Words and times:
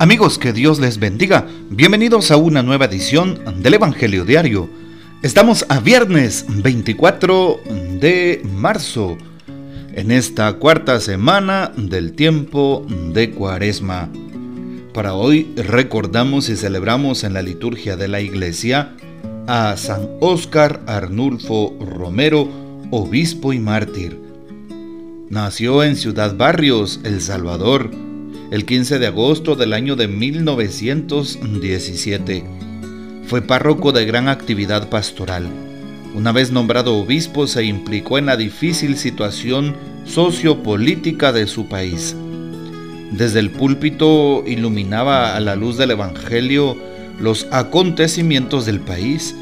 Amigos, 0.00 0.38
que 0.38 0.52
Dios 0.52 0.78
les 0.78 1.00
bendiga. 1.00 1.48
Bienvenidos 1.70 2.30
a 2.30 2.36
una 2.36 2.62
nueva 2.62 2.84
edición 2.84 3.40
del 3.60 3.74
Evangelio 3.74 4.24
Diario. 4.24 4.70
Estamos 5.24 5.66
a 5.68 5.80
viernes 5.80 6.44
24 6.48 7.60
de 7.98 8.40
marzo, 8.44 9.18
en 9.94 10.12
esta 10.12 10.52
cuarta 10.52 11.00
semana 11.00 11.72
del 11.76 12.12
tiempo 12.12 12.86
de 13.12 13.32
Cuaresma. 13.32 14.08
Para 14.94 15.14
hoy 15.14 15.52
recordamos 15.56 16.48
y 16.48 16.54
celebramos 16.54 17.24
en 17.24 17.34
la 17.34 17.42
liturgia 17.42 17.96
de 17.96 18.06
la 18.06 18.20
iglesia 18.20 18.94
a 19.48 19.76
San 19.76 20.08
Óscar 20.20 20.80
Arnulfo 20.86 21.76
Romero, 21.80 22.48
obispo 22.92 23.52
y 23.52 23.58
mártir. 23.58 24.16
Nació 25.28 25.82
en 25.82 25.96
Ciudad 25.96 26.36
Barrios, 26.36 27.00
El 27.02 27.20
Salvador, 27.20 27.90
el 28.50 28.64
15 28.64 28.98
de 28.98 29.08
agosto 29.08 29.56
del 29.56 29.74
año 29.74 29.94
de 29.94 30.08
1917. 30.08 32.44
Fue 33.26 33.42
párroco 33.42 33.92
de 33.92 34.06
gran 34.06 34.28
actividad 34.28 34.88
pastoral. 34.88 35.46
Una 36.14 36.32
vez 36.32 36.50
nombrado 36.50 36.96
obispo 36.96 37.46
se 37.46 37.64
implicó 37.64 38.16
en 38.16 38.24
la 38.26 38.38
difícil 38.38 38.96
situación 38.96 39.76
sociopolítica 40.06 41.32
de 41.32 41.46
su 41.46 41.68
país. 41.68 42.16
Desde 43.10 43.40
el 43.40 43.50
púlpito 43.50 44.42
iluminaba 44.46 45.36
a 45.36 45.40
la 45.40 45.54
luz 45.54 45.76
del 45.76 45.90
Evangelio 45.90 46.78
los 47.20 47.46
acontecimientos 47.50 48.64
del 48.64 48.80
país 48.80 49.34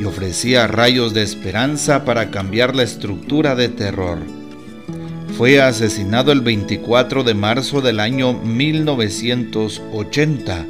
y 0.00 0.04
ofrecía 0.04 0.66
rayos 0.66 1.14
de 1.14 1.22
esperanza 1.22 2.04
para 2.04 2.32
cambiar 2.32 2.74
la 2.74 2.82
estructura 2.82 3.54
de 3.54 3.68
terror 3.68 4.39
fue 5.36 5.60
asesinado 5.60 6.32
el 6.32 6.40
24 6.40 7.24
de 7.24 7.34
marzo 7.34 7.80
del 7.80 8.00
año 8.00 8.32
1980. 8.32 10.66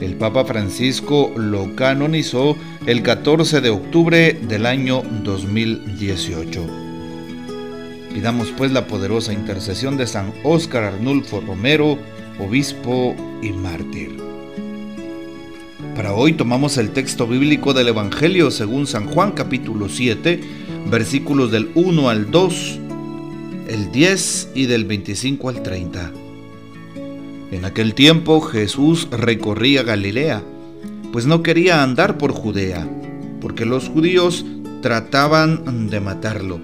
El 0.00 0.14
Papa 0.14 0.44
Francisco 0.44 1.32
lo 1.36 1.74
canonizó 1.76 2.56
el 2.86 3.02
14 3.02 3.60
de 3.60 3.70
octubre 3.70 4.32
del 4.32 4.66
año 4.66 5.02
2018. 5.24 6.66
Pidamos 8.14 8.52
pues 8.56 8.72
la 8.72 8.86
poderosa 8.86 9.32
intercesión 9.32 9.96
de 9.96 10.06
San 10.06 10.32
Óscar 10.42 10.84
Arnulfo 10.84 11.40
Romero, 11.40 11.98
obispo 12.38 13.14
y 13.42 13.50
mártir. 13.52 14.16
Para 15.94 16.14
hoy 16.14 16.32
tomamos 16.32 16.78
el 16.78 16.90
texto 16.90 17.26
bíblico 17.26 17.74
del 17.74 17.88
Evangelio 17.88 18.50
según 18.50 18.86
San 18.86 19.06
Juan 19.06 19.32
capítulo 19.32 19.88
7, 19.88 20.40
versículos 20.90 21.50
del 21.50 21.70
1 21.74 22.08
al 22.08 22.30
2 22.30 22.79
el 23.70 23.92
10 23.92 24.50
y 24.56 24.66
del 24.66 24.84
25 24.84 25.48
al 25.48 25.62
30. 25.62 26.12
En 27.52 27.64
aquel 27.64 27.94
tiempo 27.94 28.40
Jesús 28.40 29.06
recorría 29.12 29.84
Galilea, 29.84 30.42
pues 31.12 31.26
no 31.26 31.44
quería 31.44 31.84
andar 31.84 32.18
por 32.18 32.32
Judea, 32.32 32.88
porque 33.40 33.64
los 33.64 33.88
judíos 33.88 34.44
trataban 34.82 35.88
de 35.88 36.00
matarlo. 36.00 36.60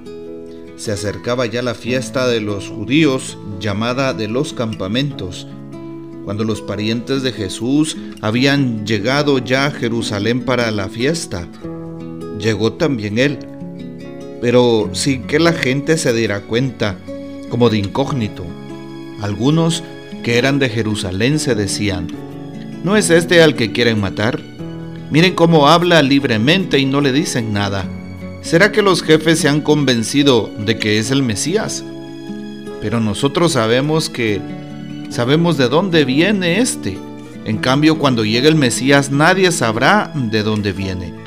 Se 0.76 0.90
acercaba 0.90 1.46
ya 1.46 1.62
la 1.62 1.74
fiesta 1.74 2.26
de 2.26 2.40
los 2.40 2.68
judíos, 2.68 3.38
llamada 3.60 4.12
de 4.12 4.26
los 4.26 4.52
campamentos, 4.52 5.46
cuando 6.24 6.42
los 6.42 6.60
parientes 6.60 7.22
de 7.22 7.30
Jesús 7.30 7.96
habían 8.20 8.84
llegado 8.84 9.38
ya 9.38 9.66
a 9.66 9.70
Jerusalén 9.70 10.44
para 10.44 10.72
la 10.72 10.88
fiesta. 10.88 11.46
Llegó 12.40 12.72
también 12.72 13.18
él 13.18 13.38
pero 14.40 14.90
sin 14.92 15.24
que 15.24 15.38
la 15.38 15.52
gente 15.52 15.98
se 15.98 16.12
diera 16.12 16.40
cuenta, 16.40 16.96
como 17.48 17.70
de 17.70 17.78
incógnito. 17.78 18.44
Algunos 19.20 19.82
que 20.22 20.38
eran 20.38 20.58
de 20.58 20.68
Jerusalén 20.68 21.38
se 21.38 21.54
decían, 21.54 22.08
¿no 22.84 22.96
es 22.96 23.10
este 23.10 23.42
al 23.42 23.54
que 23.54 23.72
quieren 23.72 24.00
matar? 24.00 24.40
Miren 25.10 25.34
cómo 25.34 25.68
habla 25.68 26.02
libremente 26.02 26.78
y 26.78 26.84
no 26.84 27.00
le 27.00 27.12
dicen 27.12 27.52
nada. 27.52 27.84
¿Será 28.42 28.72
que 28.72 28.82
los 28.82 29.02
jefes 29.02 29.40
se 29.40 29.48
han 29.48 29.60
convencido 29.60 30.50
de 30.58 30.78
que 30.78 30.98
es 30.98 31.10
el 31.10 31.22
Mesías? 31.22 31.84
Pero 32.80 33.00
nosotros 33.00 33.52
sabemos 33.52 34.10
que 34.10 34.40
sabemos 35.08 35.56
de 35.56 35.68
dónde 35.68 36.04
viene 36.04 36.60
este. 36.60 36.98
En 37.44 37.58
cambio, 37.58 37.98
cuando 37.98 38.24
llegue 38.24 38.48
el 38.48 38.56
Mesías 38.56 39.10
nadie 39.10 39.52
sabrá 39.52 40.12
de 40.14 40.42
dónde 40.42 40.72
viene. 40.72 41.25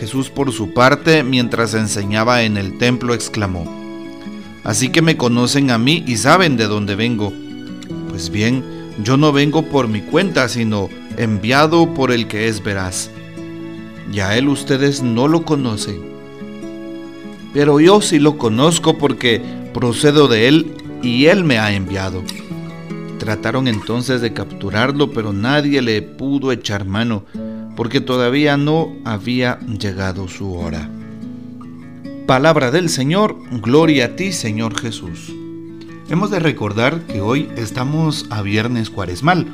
Jesús 0.00 0.30
por 0.30 0.52
su 0.52 0.74
parte, 0.74 1.22
mientras 1.22 1.74
enseñaba 1.74 2.42
en 2.42 2.56
el 2.56 2.78
templo, 2.78 3.14
exclamó, 3.14 3.64
Así 4.64 4.88
que 4.88 5.02
me 5.02 5.16
conocen 5.16 5.70
a 5.70 5.78
mí 5.78 6.02
y 6.06 6.16
saben 6.16 6.56
de 6.56 6.64
dónde 6.64 6.94
vengo. 6.94 7.32
Pues 8.08 8.30
bien, 8.30 8.64
yo 9.02 9.16
no 9.18 9.30
vengo 9.30 9.62
por 9.62 9.88
mi 9.88 10.00
cuenta, 10.00 10.48
sino 10.48 10.88
enviado 11.18 11.92
por 11.92 12.10
el 12.10 12.26
que 12.26 12.48
es 12.48 12.62
veraz. 12.62 13.10
Y 14.10 14.20
a 14.20 14.36
él 14.38 14.48
ustedes 14.48 15.02
no 15.02 15.28
lo 15.28 15.44
conocen. 15.44 16.00
Pero 17.52 17.78
yo 17.78 18.00
sí 18.00 18.18
lo 18.18 18.38
conozco 18.38 18.96
porque 18.96 19.42
procedo 19.74 20.28
de 20.28 20.48
él 20.48 20.74
y 21.02 21.26
él 21.26 21.44
me 21.44 21.58
ha 21.58 21.72
enviado. 21.72 22.22
Trataron 23.18 23.68
entonces 23.68 24.22
de 24.22 24.32
capturarlo, 24.32 25.12
pero 25.12 25.32
nadie 25.32 25.82
le 25.82 26.00
pudo 26.00 26.52
echar 26.52 26.84
mano 26.86 27.24
porque 27.76 28.00
todavía 28.00 28.56
no 28.56 28.92
había 29.04 29.58
llegado 29.60 30.28
su 30.28 30.54
hora. 30.54 30.88
Palabra 32.26 32.70
del 32.70 32.88
Señor, 32.88 33.36
gloria 33.60 34.06
a 34.06 34.16
ti 34.16 34.32
Señor 34.32 34.80
Jesús. 34.80 35.32
Hemos 36.08 36.30
de 36.30 36.38
recordar 36.38 37.02
que 37.06 37.20
hoy 37.20 37.48
estamos 37.56 38.26
a 38.30 38.42
viernes 38.42 38.90
cuaresmal 38.90 39.46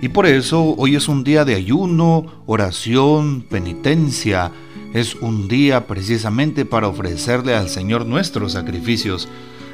y 0.00 0.08
por 0.08 0.26
eso 0.26 0.74
hoy 0.76 0.96
es 0.96 1.08
un 1.08 1.24
día 1.24 1.44
de 1.44 1.54
ayuno, 1.54 2.42
oración, 2.46 3.42
penitencia. 3.42 4.52
Es 4.94 5.16
un 5.16 5.48
día 5.48 5.86
precisamente 5.86 6.64
para 6.64 6.88
ofrecerle 6.88 7.54
al 7.54 7.68
Señor 7.68 8.06
nuestros 8.06 8.52
sacrificios. 8.52 9.28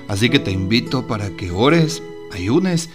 Así 0.08 0.30
que 0.30 0.38
te 0.38 0.50
invito 0.50 1.06
para 1.06 1.30
que 1.30 1.50
ores, 1.50 2.02
ayunes 2.32 2.90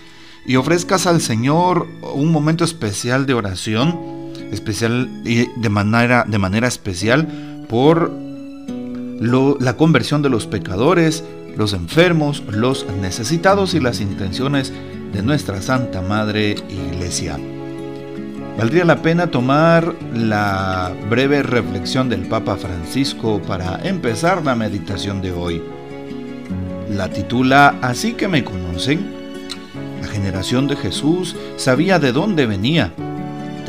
y 0.45 0.55
ofrezcas 0.55 1.07
al 1.07 1.21
Señor 1.21 1.87
un 2.13 2.31
momento 2.31 2.63
especial 2.63 3.25
de 3.25 3.35
oración 3.35 4.18
especial 4.51 5.09
y 5.25 5.47
de 5.59 5.69
manera, 5.69 6.25
de 6.27 6.37
manera 6.37 6.67
especial 6.67 7.27
por 7.67 8.11
la 9.19 9.75
conversión 9.75 10.21
de 10.21 10.29
los 10.29 10.47
pecadores, 10.47 11.23
los 11.57 11.73
enfermos, 11.73 12.43
los 12.49 12.85
necesitados 13.01 13.73
y 13.73 13.79
las 13.79 13.99
intenciones 13.99 14.71
de 15.13 15.21
nuestra 15.23 15.61
Santa 15.61 16.01
Madre 16.01 16.55
Iglesia. 16.69 17.37
Valdría 18.57 18.85
la 18.85 19.01
pena 19.01 19.27
tomar 19.27 19.93
la 20.13 20.93
breve 21.09 21.43
reflexión 21.43 22.09
del 22.09 22.27
Papa 22.27 22.57
Francisco 22.57 23.41
para 23.41 23.79
empezar 23.87 24.43
la 24.43 24.55
meditación 24.55 25.21
de 25.21 25.31
hoy. 25.31 25.61
La 26.89 27.09
titula 27.09 27.75
Así 27.81 28.13
que 28.13 28.27
me 28.27 28.43
conocen. 28.43 29.17
La 30.01 30.07
generación 30.07 30.67
de 30.67 30.75
Jesús 30.75 31.35
sabía 31.55 31.99
de 31.99 32.11
dónde 32.11 32.45
venía 32.45 32.93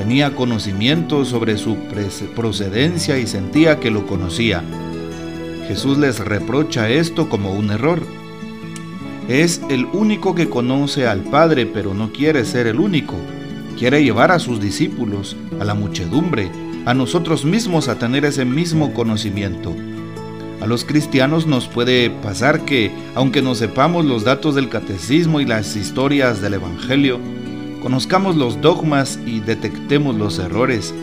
Tenía 0.01 0.35
conocimiento 0.35 1.27
sobre 1.27 1.59
su 1.59 1.77
procedencia 2.35 3.19
y 3.19 3.27
sentía 3.27 3.81
que 3.81 3.91
lo 3.91 4.07
conocía. 4.07 4.65
Jesús 5.69 5.99
les 5.99 6.21
reprocha 6.21 6.89
esto 6.89 7.29
como 7.29 7.53
un 7.53 7.71
error. 7.71 8.01
Es 9.29 9.61
el 9.69 9.85
único 9.85 10.35
que 10.35 10.49
conoce 10.49 11.07
al 11.07 11.21
Padre, 11.21 11.67
pero 11.67 11.93
no 11.93 12.13
quiere 12.13 12.47
ser 12.47 12.67
el 12.67 12.81
único. 12.81 13.15
Quiere 13.79 14.03
llevar 14.03 14.33
a 14.33 14.39
sus 14.39 14.59
discípulos, 14.59 15.37
a 15.61 15.67
la 15.67 15.75
muchedumbre, 15.75 16.51
a 16.87 16.95
nosotros 16.95 17.45
mismos 17.45 17.89
a 17.89 17.99
tener 17.99 18.25
ese 18.25 18.47
mismo 18.47 18.95
conocimiento. 18.95 19.77
A 20.63 20.67
los 20.67 20.87
cristianos 20.87 21.47
nos 21.47 21.69
puede 21.69 22.09
pasar 22.09 22.65
que, 22.65 22.91
aunque 23.15 23.43
no 23.43 23.55
sepamos 23.55 24.07
los 24.07 24.25
datos 24.25 24.55
del 24.55 24.71
catecismo 24.71 25.43
y 25.43 25.45
las 25.45 25.77
historias 25.77 26.41
del 26.41 26.55
Evangelio, 26.55 27.21
conozcamos 27.81 28.37
los 28.37 28.61
dogmas 28.61 29.19
y 29.27 29.41
detectemos 29.41 30.15
los 30.15 30.39
errores. 30.39 30.95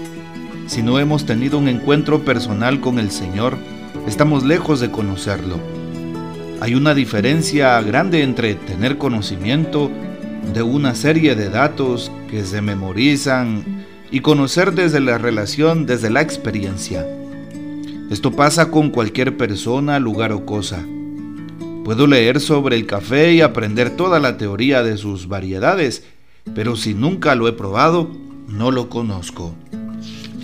Si 0.67 0.83
no 0.83 0.99
hemos 0.99 1.25
tenido 1.25 1.57
un 1.57 1.67
encuentro 1.67 2.23
personal 2.23 2.79
con 2.79 2.99
el 2.99 3.11
Señor, 3.11 3.57
estamos 4.07 4.43
lejos 4.43 4.79
de 4.79 4.91
conocerlo. 4.91 5.59
Hay 6.59 6.75
una 6.75 6.93
diferencia 6.93 7.79
grande 7.81 8.23
entre 8.23 8.55
tener 8.55 8.97
conocimiento 8.97 9.91
de 10.53 10.61
una 10.61 10.95
serie 10.95 11.35
de 11.35 11.49
datos 11.49 12.11
que 12.29 12.43
se 12.43 12.61
memorizan 12.61 13.85
y 14.11 14.21
conocer 14.21 14.73
desde 14.73 14.99
la 14.99 15.17
relación, 15.17 15.85
desde 15.85 16.09
la 16.09 16.21
experiencia. 16.21 17.05
Esto 18.09 18.31
pasa 18.31 18.71
con 18.71 18.89
cualquier 18.89 19.35
persona, 19.35 19.99
lugar 19.99 20.31
o 20.31 20.45
cosa. 20.45 20.83
Puedo 21.83 22.07
leer 22.07 22.39
sobre 22.39 22.75
el 22.75 22.85
café 22.85 23.33
y 23.33 23.41
aprender 23.41 23.91
toda 23.91 24.19
la 24.19 24.37
teoría 24.37 24.83
de 24.83 24.97
sus 24.97 25.27
variedades, 25.27 26.03
pero 26.55 26.75
si 26.75 26.93
nunca 26.93 27.35
lo 27.35 27.47
he 27.47 27.53
probado, 27.53 28.09
no 28.47 28.71
lo 28.71 28.89
conozco. 28.89 29.53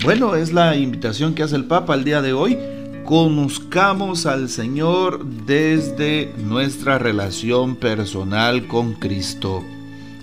Bueno, 0.04 0.36
es 0.36 0.52
la 0.52 0.76
invitación 0.76 1.34
que 1.34 1.44
hace 1.44 1.56
el 1.56 1.66
Papa 1.66 1.96
el 1.96 2.04
día 2.04 2.22
de 2.22 2.34
hoy. 2.34 2.58
Conozcamos 3.06 4.26
al 4.26 4.50
Señor 4.50 5.26
desde 5.26 6.34
nuestra 6.38 6.98
relación 6.98 7.76
personal 7.76 8.68
con 8.68 8.94
Cristo. 8.94 9.64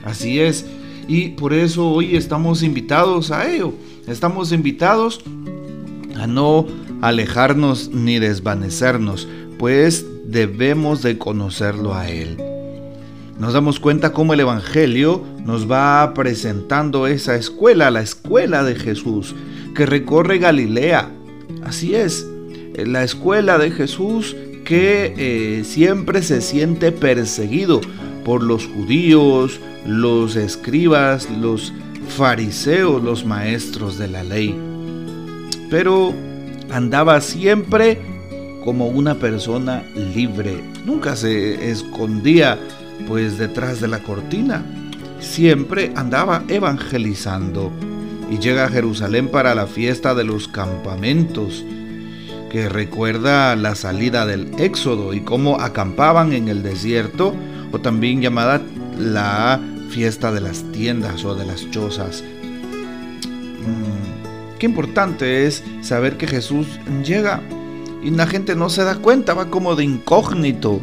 Así 0.04 0.40
es. 0.40 0.66
Y 1.08 1.30
por 1.30 1.52
eso 1.52 1.88
hoy 1.90 2.16
estamos 2.16 2.62
invitados 2.62 3.30
a 3.30 3.50
ello. 3.50 3.72
Estamos 4.06 4.52
invitados 4.52 5.20
a 6.16 6.26
no 6.26 6.66
alejarnos 7.00 7.90
ni 7.90 8.18
desvanecernos, 8.18 9.26
pues 9.58 10.04
debemos 10.26 11.02
de 11.02 11.18
conocerlo 11.18 11.94
a 11.94 12.08
Él. 12.10 12.50
Nos 13.40 13.54
damos 13.54 13.81
cuenta 13.81 14.12
cómo 14.12 14.34
el 14.34 14.40
Evangelio 14.40 15.25
nos 15.46 15.69
va 15.69 16.12
presentando 16.12 17.06
esa 17.06 17.37
escuela, 17.37 17.90
la 17.90 18.02
escuela 18.02 18.62
de 18.62 18.75
Jesús, 18.75 19.34
que 19.75 19.87
recorre 19.87 20.37
Galilea. 20.37 21.10
Así 21.64 21.94
es, 21.94 22.26
la 22.76 23.02
escuela 23.02 23.56
de 23.56 23.70
Jesús 23.70 24.37
que 24.66 25.14
eh, 25.16 25.64
siempre 25.64 26.22
se 26.22 26.42
siente 26.42 26.92
perseguido 26.92 27.81
por 28.26 28.42
los 28.42 28.66
judíos, 28.66 29.58
los 29.87 30.37
escribas, 30.37 31.26
los 31.31 31.72
fariseos, 32.08 33.02
los 33.02 33.25
maestros 33.25 33.96
de 33.96 34.08
la 34.08 34.22
ley. 34.22 34.54
Pero 35.70 36.12
andaba 36.70 37.22
siempre 37.22 37.98
como 38.66 38.88
una 38.88 39.14
persona 39.14 39.82
libre. 40.14 40.62
Nunca 40.84 41.16
se 41.16 41.70
escondía 41.70 42.58
pues 43.06 43.38
detrás 43.38 43.81
de 43.81 43.88
la 43.88 44.00
cortina. 44.00 44.64
Siempre 45.20 45.93
andaba 45.97 46.44
evangelizando 46.49 47.70
y 48.31 48.38
llega 48.38 48.64
a 48.64 48.69
Jerusalén 48.69 49.29
para 49.29 49.55
la 49.55 49.67
fiesta 49.67 50.14
de 50.14 50.25
los 50.25 50.49
campamentos, 50.49 51.64
que 52.49 52.69
recuerda 52.69 53.56
la 53.56 53.75
salida 53.75 54.25
del 54.25 54.52
Éxodo 54.58 55.14
y 55.14 55.20
cómo 55.20 55.61
acampaban 55.61 56.32
en 56.32 56.49
el 56.49 56.62
desierto, 56.62 57.35
o 57.73 57.81
también 57.81 58.20
llamada 58.20 58.62
la 58.99 59.61
fiesta 59.91 60.32
de 60.32 60.41
las 60.41 60.62
tiendas 60.73 61.25
o 61.25 61.35
de 61.35 61.44
las 61.44 61.69
chozas. 61.70 62.23
Mm, 63.61 64.58
qué 64.58 64.67
importante 64.67 65.47
es 65.47 65.62
saber 65.82 66.17
que 66.17 66.26
Jesús 66.26 66.67
llega 67.05 67.43
y 68.02 68.11
la 68.11 68.26
gente 68.26 68.55
no 68.55 68.70
se 68.70 68.85
da 68.85 68.97
cuenta, 68.97 69.35
va 69.35 69.50
como 69.50 69.75
de 69.75 69.85
incógnito, 69.85 70.81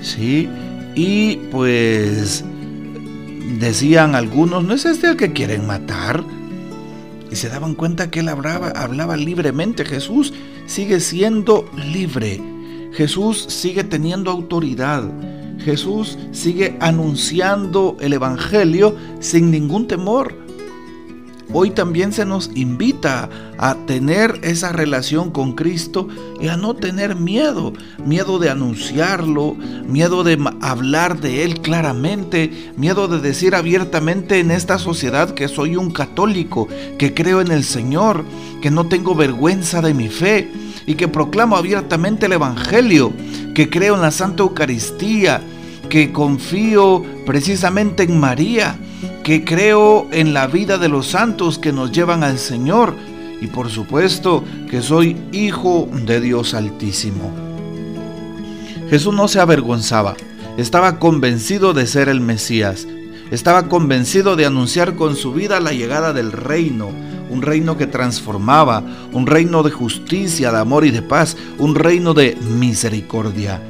¿sí? 0.00 0.48
Y 0.96 1.36
pues 1.52 2.42
decían 3.60 4.14
algunos, 4.14 4.64
¿no 4.64 4.74
es 4.74 4.86
este 4.86 5.08
el 5.08 5.16
que 5.16 5.34
quieren 5.34 5.66
matar? 5.66 6.24
Y 7.30 7.36
se 7.36 7.50
daban 7.50 7.74
cuenta 7.74 8.10
que 8.10 8.20
él 8.20 8.28
hablaba, 8.30 8.70
hablaba 8.70 9.16
libremente. 9.16 9.84
Jesús 9.84 10.32
sigue 10.66 11.00
siendo 11.00 11.70
libre. 11.76 12.40
Jesús 12.94 13.44
sigue 13.48 13.84
teniendo 13.84 14.30
autoridad. 14.30 15.04
Jesús 15.58 16.16
sigue 16.32 16.78
anunciando 16.80 17.98
el 18.00 18.14
Evangelio 18.14 18.96
sin 19.20 19.50
ningún 19.50 19.86
temor. 19.88 20.45
Hoy 21.52 21.70
también 21.70 22.12
se 22.12 22.24
nos 22.24 22.50
invita 22.54 23.30
a 23.56 23.76
tener 23.86 24.40
esa 24.42 24.72
relación 24.72 25.30
con 25.30 25.52
Cristo 25.52 26.08
y 26.40 26.48
a 26.48 26.56
no 26.56 26.74
tener 26.74 27.14
miedo, 27.14 27.72
miedo 28.04 28.38
de 28.38 28.50
anunciarlo, 28.50 29.54
miedo 29.86 30.24
de 30.24 30.38
hablar 30.60 31.20
de 31.20 31.44
Él 31.44 31.60
claramente, 31.60 32.72
miedo 32.76 33.06
de 33.06 33.20
decir 33.20 33.54
abiertamente 33.54 34.40
en 34.40 34.50
esta 34.50 34.78
sociedad 34.78 35.34
que 35.34 35.46
soy 35.46 35.76
un 35.76 35.92
católico, 35.92 36.66
que 36.98 37.14
creo 37.14 37.40
en 37.40 37.52
el 37.52 37.62
Señor, 37.62 38.24
que 38.60 38.72
no 38.72 38.88
tengo 38.88 39.14
vergüenza 39.14 39.80
de 39.80 39.94
mi 39.94 40.08
fe 40.08 40.50
y 40.84 40.96
que 40.96 41.06
proclamo 41.06 41.56
abiertamente 41.56 42.26
el 42.26 42.32
Evangelio, 42.32 43.12
que 43.54 43.70
creo 43.70 43.94
en 43.94 44.02
la 44.02 44.10
Santa 44.10 44.42
Eucaristía, 44.42 45.40
que 45.88 46.10
confío 46.10 47.04
precisamente 47.24 48.02
en 48.02 48.18
María 48.18 48.76
que 49.26 49.44
creo 49.44 50.06
en 50.12 50.34
la 50.34 50.46
vida 50.46 50.78
de 50.78 50.88
los 50.88 51.08
santos 51.08 51.58
que 51.58 51.72
nos 51.72 51.90
llevan 51.90 52.22
al 52.22 52.38
Señor 52.38 52.94
y 53.40 53.48
por 53.48 53.70
supuesto 53.70 54.44
que 54.70 54.80
soy 54.82 55.16
hijo 55.32 55.88
de 55.92 56.20
Dios 56.20 56.54
Altísimo. 56.54 57.32
Jesús 58.88 59.12
no 59.12 59.26
se 59.26 59.40
avergonzaba, 59.40 60.14
estaba 60.58 61.00
convencido 61.00 61.74
de 61.74 61.88
ser 61.88 62.08
el 62.08 62.20
Mesías, 62.20 62.86
estaba 63.32 63.68
convencido 63.68 64.36
de 64.36 64.46
anunciar 64.46 64.94
con 64.94 65.16
su 65.16 65.32
vida 65.32 65.58
la 65.58 65.72
llegada 65.72 66.12
del 66.12 66.30
reino, 66.30 66.90
un 67.28 67.42
reino 67.42 67.76
que 67.76 67.88
transformaba, 67.88 68.84
un 69.12 69.26
reino 69.26 69.64
de 69.64 69.72
justicia, 69.72 70.52
de 70.52 70.60
amor 70.60 70.84
y 70.84 70.92
de 70.92 71.02
paz, 71.02 71.36
un 71.58 71.74
reino 71.74 72.14
de 72.14 72.36
misericordia. 72.56 73.60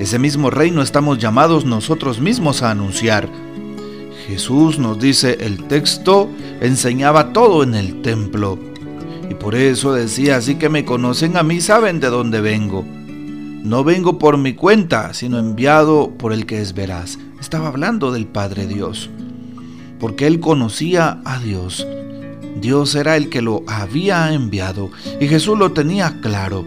Ese 0.00 0.18
mismo 0.18 0.50
reino 0.50 0.82
estamos 0.82 1.18
llamados 1.18 1.64
nosotros 1.64 2.18
mismos 2.18 2.64
a 2.64 2.72
anunciar. 2.72 3.28
Jesús 4.28 4.78
nos 4.78 5.00
dice 5.00 5.38
el 5.40 5.64
texto, 5.68 6.28
enseñaba 6.60 7.32
todo 7.32 7.62
en 7.62 7.74
el 7.74 8.02
templo. 8.02 8.58
Y 9.30 9.32
por 9.32 9.54
eso 9.54 9.94
decía, 9.94 10.36
así 10.36 10.56
que 10.56 10.68
me 10.68 10.84
conocen 10.84 11.38
a 11.38 11.42
mí, 11.42 11.62
saben 11.62 11.98
de 11.98 12.08
dónde 12.08 12.42
vengo. 12.42 12.84
No 12.84 13.84
vengo 13.84 14.18
por 14.18 14.36
mi 14.36 14.52
cuenta, 14.52 15.14
sino 15.14 15.38
enviado 15.38 16.10
por 16.18 16.34
el 16.34 16.44
que 16.44 16.60
es 16.60 16.74
veraz. 16.74 17.18
Estaba 17.40 17.68
hablando 17.68 18.12
del 18.12 18.26
Padre 18.26 18.66
Dios, 18.66 19.08
porque 19.98 20.26
él 20.26 20.40
conocía 20.40 21.22
a 21.24 21.38
Dios. 21.38 21.86
Dios 22.60 22.94
era 22.96 23.16
el 23.16 23.30
que 23.30 23.40
lo 23.40 23.62
había 23.66 24.34
enviado 24.34 24.90
y 25.22 25.26
Jesús 25.26 25.58
lo 25.58 25.72
tenía 25.72 26.20
claro. 26.20 26.66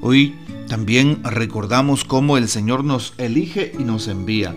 Hoy 0.00 0.34
también 0.66 1.22
recordamos 1.24 2.04
cómo 2.04 2.38
el 2.38 2.48
Señor 2.48 2.84
nos 2.84 3.12
elige 3.18 3.72
y 3.78 3.84
nos 3.84 4.08
envía 4.08 4.56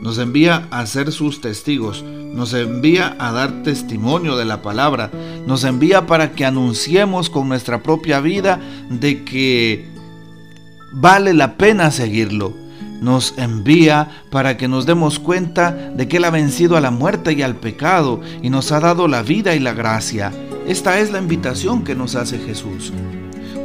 nos 0.00 0.18
envía 0.18 0.68
a 0.70 0.86
ser 0.86 1.12
sus 1.12 1.40
testigos, 1.40 2.02
nos 2.02 2.54
envía 2.54 3.16
a 3.18 3.32
dar 3.32 3.62
testimonio 3.62 4.36
de 4.36 4.44
la 4.44 4.62
palabra, 4.62 5.10
nos 5.46 5.64
envía 5.64 6.06
para 6.06 6.32
que 6.32 6.44
anunciemos 6.44 7.30
con 7.30 7.48
nuestra 7.48 7.82
propia 7.82 8.20
vida 8.20 8.60
de 8.90 9.24
que 9.24 9.88
vale 10.92 11.34
la 11.34 11.56
pena 11.56 11.90
seguirlo. 11.90 12.54
Nos 13.00 13.34
envía 13.36 14.22
para 14.30 14.56
que 14.56 14.68
nos 14.68 14.86
demos 14.86 15.18
cuenta 15.18 15.70
de 15.70 16.08
que 16.08 16.16
Él 16.16 16.24
ha 16.24 16.30
vencido 16.30 16.76
a 16.76 16.80
la 16.80 16.90
muerte 16.90 17.32
y 17.34 17.42
al 17.42 17.56
pecado 17.56 18.20
y 18.42 18.48
nos 18.48 18.72
ha 18.72 18.80
dado 18.80 19.06
la 19.06 19.22
vida 19.22 19.54
y 19.54 19.60
la 19.60 19.74
gracia. 19.74 20.32
Esta 20.66 20.98
es 20.98 21.10
la 21.10 21.18
invitación 21.18 21.84
que 21.84 21.94
nos 21.94 22.14
hace 22.14 22.38
Jesús. 22.38 22.92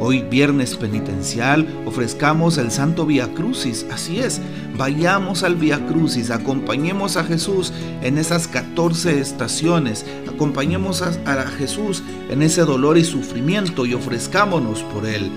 Hoy 0.00 0.22
viernes 0.22 0.76
penitencial 0.76 1.66
ofrezcamos 1.86 2.58
el 2.58 2.70
Santo 2.70 3.06
Vía 3.06 3.32
Crucis, 3.34 3.86
así 3.92 4.18
es, 4.18 4.40
vayamos 4.76 5.42
al 5.42 5.56
Vía 5.56 5.86
Crucis, 5.86 6.30
acompañemos 6.30 7.16
a 7.16 7.24
Jesús 7.24 7.72
en 8.02 8.18
esas 8.18 8.48
14 8.48 9.20
estaciones, 9.20 10.04
acompañemos 10.28 11.02
a, 11.02 11.08
a 11.26 11.46
Jesús 11.46 12.02
en 12.30 12.42
ese 12.42 12.62
dolor 12.62 12.98
y 12.98 13.04
sufrimiento 13.04 13.86
y 13.86 13.94
ofrezcámonos 13.94 14.82
por 14.82 15.06
Él 15.06 15.30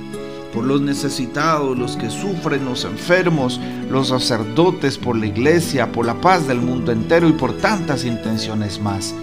por 0.56 0.64
los 0.64 0.80
necesitados, 0.80 1.78
los 1.78 1.98
que 1.98 2.10
sufren, 2.10 2.64
los 2.64 2.86
enfermos, 2.86 3.60
los 3.92 4.08
sacerdotes, 4.08 4.98
por 4.98 5.18
la 5.18 5.26
iglesia, 5.26 5.92
por 5.92 6.06
la 6.06 6.22
paz 6.22 6.48
del 6.48 6.62
mundo 6.62 6.94
entero 6.94 7.28
y 7.28 7.34
por 7.34 7.58
tantas 7.58 8.06
intenciones 8.06 8.80
más. 8.80 9.14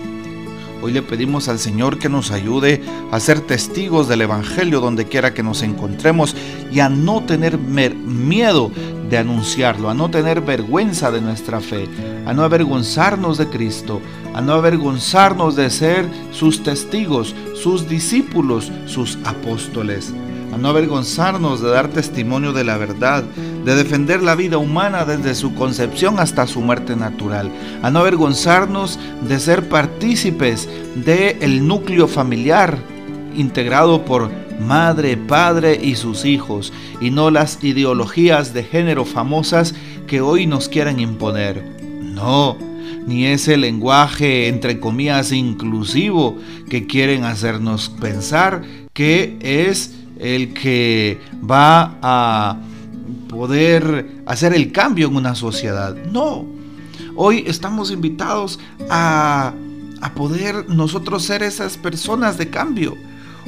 Hoy 0.83 0.91
le 0.91 1.03
pedimos 1.03 1.49
al 1.49 1.61
Señor 1.61 2.01
que 2.01 2.09
nos 2.09 2.33
ayude 2.33 2.83
a 3.13 3.21
ser 3.21 3.41
testigos 3.41 4.09
del 4.09 4.23
Evangelio 4.23 4.81
donde 4.81 5.07
quiera 5.07 5.33
que 5.33 5.45
nos 5.45 5.63
encontremos 5.63 6.35
y 6.73 6.81
a 6.81 6.89
no 6.89 7.23
tener 7.23 7.57
miedo 7.57 8.73
de 9.09 9.17
anunciarlo, 9.17 9.91
a 9.91 9.95
no 9.95 10.11
tener 10.11 10.41
vergüenza 10.41 11.13
de 11.13 11.21
nuestra 11.21 11.61
fe, 11.61 11.89
a 12.27 12.35
no 12.35 12.43
avergonzarnos 12.43 13.39
de 13.39 13.47
Cristo, 13.47 14.01
a 14.35 14.41
no 14.41 14.55
avergonzarnos 14.55 15.55
de 15.55 15.71
ser 15.71 16.05
sus 16.33 16.65
testigos, 16.65 17.33
sus 17.55 17.89
discípulos, 17.89 18.73
sus 18.87 19.19
apóstoles 19.25 20.13
a 20.53 20.59
no 20.59 20.69
avergonzarnos 20.69 21.63
de 21.63 21.71
dar 21.71 21.89
testimonio 21.89 22.53
de 22.53 22.63
la 22.63 22.77
verdad, 22.77 23.25
de 23.65 23.75
defender 23.77 24.23
la 24.23 24.35
vida 24.35 24.59
humana 24.59 25.05
desde 25.05 25.35
su 25.35 25.55
concepción 25.55 26.19
hasta 26.19 26.47
su 26.47 26.61
muerte 26.61 26.97
natural, 26.97 27.51
a 27.83 27.91
no 27.91 28.01
avergonzarnos 28.01 28.99
de 29.27 29.39
ser 29.39 29.69
partícipes 29.69 30.69
del 30.97 31.37
el 31.41 31.67
núcleo 31.67 32.09
familiar 32.09 32.79
integrado 33.37 34.05
por 34.05 34.31
madre, 34.61 35.17
padre 35.17 35.79
y 35.81 35.95
sus 35.95 36.25
hijos, 36.25 36.73
y 37.01 37.11
no 37.11 37.31
las 37.31 37.63
ideologías 37.63 38.53
de 38.53 38.65
género 38.65 39.05
famosas 39.05 39.75
que 40.07 40.21
hoy 40.21 40.47
nos 40.47 40.69
quieren 40.69 41.01
imponer. 41.01 41.65
No, 42.03 42.57
ni 43.07 43.27
ese 43.27 43.57
lenguaje 43.57 44.49
entre 44.49 44.79
comillas 44.79 45.33
inclusivo 45.33 46.37
que 46.69 46.87
quieren 46.87 47.25
hacernos 47.25 47.89
pensar 47.89 48.63
que 48.93 49.39
es 49.41 49.95
el 50.21 50.53
que 50.53 51.19
va 51.49 51.99
a 52.03 52.59
poder 53.33 54.23
hacer 54.27 54.55
el 54.55 54.71
cambio 54.71 55.09
en 55.09 55.17
una 55.17 55.35
sociedad. 55.35 55.97
No, 56.13 56.47
hoy 57.17 57.45
estamos 57.47 57.91
invitados 57.91 58.61
a, 58.91 59.55
a 60.01 60.15
poder 60.15 60.69
nosotros 60.69 61.25
ser 61.25 61.43
esas 61.43 61.79
personas 61.79 62.39
de 62.39 62.51
cambio. 62.51 62.95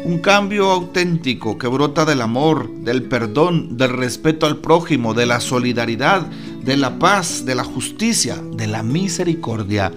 Un 0.04 0.18
cambio 0.18 0.70
auténtico 0.70 1.56
que 1.56 1.68
brota 1.68 2.04
del 2.04 2.22
amor, 2.22 2.68
del 2.80 3.04
perdón, 3.04 3.76
del 3.76 3.90
respeto 3.90 4.46
al 4.46 4.56
prójimo, 4.56 5.14
de 5.14 5.26
la 5.26 5.38
solidaridad, 5.38 6.26
de 6.26 6.76
la 6.76 6.98
paz, 6.98 7.44
de 7.44 7.54
la 7.54 7.62
justicia, 7.62 8.42
de 8.56 8.66
la 8.66 8.82
misericordia. 8.82 9.92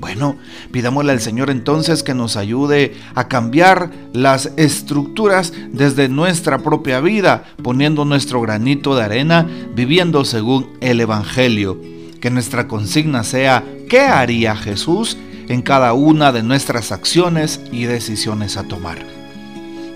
Bueno, 0.00 0.36
pidámosle 0.72 1.12
al 1.12 1.20
Señor 1.20 1.50
entonces 1.50 2.02
que 2.02 2.14
nos 2.14 2.38
ayude 2.38 2.94
a 3.14 3.28
cambiar 3.28 3.90
las 4.14 4.50
estructuras 4.56 5.52
desde 5.72 6.08
nuestra 6.08 6.58
propia 6.58 7.00
vida, 7.00 7.44
poniendo 7.62 8.06
nuestro 8.06 8.40
granito 8.40 8.96
de 8.96 9.04
arena, 9.04 9.46
viviendo 9.74 10.24
según 10.24 10.70
el 10.80 11.00
Evangelio. 11.00 11.78
Que 12.18 12.30
nuestra 12.30 12.66
consigna 12.66 13.24
sea, 13.24 13.62
¿qué 13.90 14.00
haría 14.00 14.56
Jesús 14.56 15.18
en 15.48 15.60
cada 15.60 15.92
una 15.92 16.32
de 16.32 16.42
nuestras 16.42 16.92
acciones 16.92 17.60
y 17.70 17.84
decisiones 17.84 18.56
a 18.56 18.62
tomar? 18.62 18.98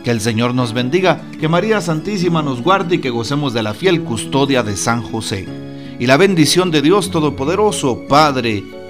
Que 0.04 0.10
el 0.10 0.20
Señor 0.20 0.54
nos 0.54 0.74
bendiga, 0.74 1.22
que 1.40 1.48
María 1.48 1.80
Santísima 1.80 2.42
nos 2.42 2.60
guarde 2.60 2.96
y 2.96 2.98
que 2.98 3.08
gocemos 3.08 3.54
de 3.54 3.62
la 3.62 3.72
fiel 3.72 4.02
custodia 4.02 4.62
de 4.62 4.76
San 4.76 5.00
José. 5.00 5.46
Y 5.98 6.06
la 6.06 6.18
bendición 6.18 6.70
de 6.70 6.82
Dios 6.82 7.10
Todopoderoso, 7.10 8.04
Padre, 8.06 8.64